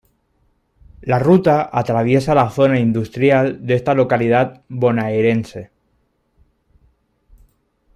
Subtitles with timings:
[1.11, 5.69] La ruta atraviesa la zona industrial de esta localidad bonaerense.